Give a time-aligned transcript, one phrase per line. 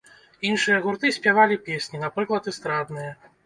[0.49, 3.11] Іншыя гурты спявалі песні, напрыклад, эстрадныя.